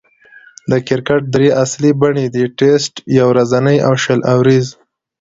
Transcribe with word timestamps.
د 0.71 0.73
کرکټ 0.87 1.21
درې 1.35 1.49
اصلي 1.63 1.91
بڼې 2.01 2.25
دي: 2.33 2.43
ټېسټ، 2.57 2.93
يو 3.17 3.25
ورځنۍ، 3.31 3.77
او 3.87 3.93
شل 4.03 4.19
اووريز. 4.31 4.67